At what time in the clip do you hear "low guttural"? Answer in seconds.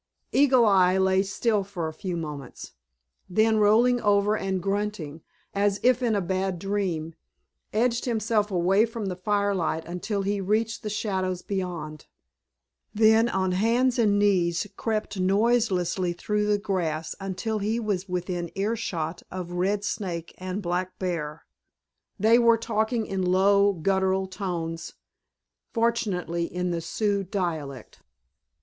23.21-24.25